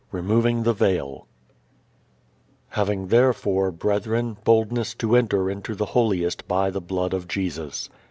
[0.03, 1.27] _III Removing the Veil
[2.69, 7.87] Having therefore, brethren, boldness to enter into the holiest by the blood of Jesus.